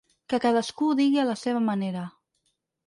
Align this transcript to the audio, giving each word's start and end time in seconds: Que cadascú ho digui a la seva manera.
Que 0.31 0.39
cadascú 0.45 0.87
ho 0.89 0.95
digui 1.01 1.21
a 1.25 1.27
la 1.31 1.39
seva 1.43 1.63
manera. 1.71 2.09